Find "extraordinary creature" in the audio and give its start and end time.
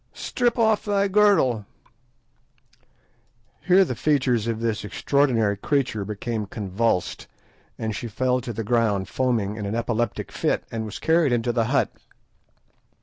4.83-6.03